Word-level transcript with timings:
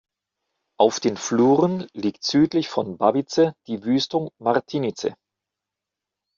Auf 0.79 0.99
den 0.99 1.15
Fluren 1.15 1.85
liegt 1.93 2.23
südlich 2.23 2.69
von 2.69 2.97
Babice 2.97 3.53
die 3.67 3.83
Wüstung 3.83 4.31
Martinice. 4.39 5.13